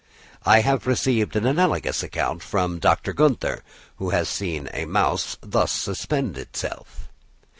[0.47, 3.13] I have received an analogous account from Dr.
[3.13, 3.61] Günther,
[3.97, 7.07] who has seen a mouse thus suspend itself.